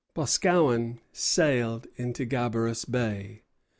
[0.15, 3.43] Boscawen sailed into Gabarus Bay.